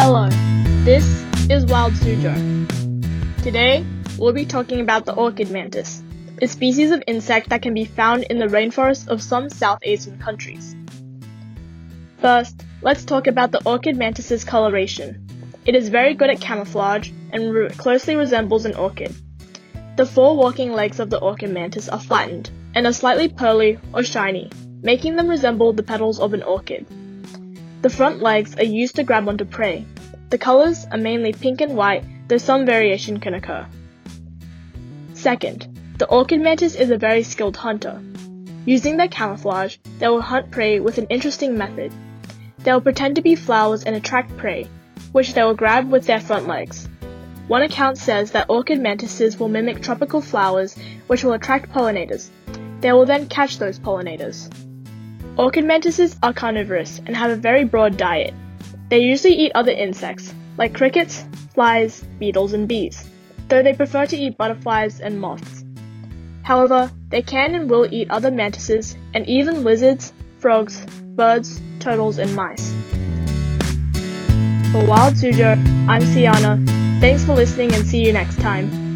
[0.00, 0.28] Hello,
[0.84, 1.04] this
[1.50, 3.42] is Wild Suzhou.
[3.42, 3.84] Today,
[4.16, 6.04] we'll be talking about the orchid mantis,
[6.40, 10.16] a species of insect that can be found in the rainforests of some South Asian
[10.20, 10.76] countries.
[12.18, 15.26] First, let's talk about the orchid mantis's coloration.
[15.66, 19.12] It is very good at camouflage and re- closely resembles an orchid.
[19.96, 24.04] The four walking legs of the orchid mantis are flattened and are slightly pearly or
[24.04, 24.48] shiny,
[24.80, 26.86] making them resemble the petals of an orchid.
[27.80, 29.84] The front legs are used to grab onto prey.
[30.30, 33.66] The colors are mainly pink and white, though some variation can occur.
[35.14, 38.00] Second, the orchid mantis is a very skilled hunter.
[38.64, 41.92] Using their camouflage, they will hunt prey with an interesting method.
[42.58, 44.66] They will pretend to be flowers and attract prey,
[45.12, 46.88] which they will grab with their front legs.
[47.46, 52.28] One account says that orchid mantises will mimic tropical flowers, which will attract pollinators.
[52.80, 54.50] They will then catch those pollinators.
[55.38, 58.34] Orchid mantises are carnivorous and have a very broad diet.
[58.90, 61.24] They usually eat other insects, like crickets,
[61.54, 63.08] flies, beetles, and bees,
[63.46, 65.64] though they prefer to eat butterflies and moths.
[66.42, 72.34] However, they can and will eat other mantises and even lizards, frogs, birds, turtles, and
[72.34, 72.72] mice.
[74.72, 75.54] For Wild Suzhou,
[75.88, 76.66] I'm Ciana.
[77.00, 78.87] Thanks for listening and see you next time.